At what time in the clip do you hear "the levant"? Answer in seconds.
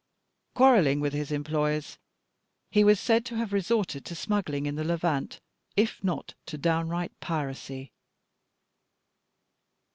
4.73-5.39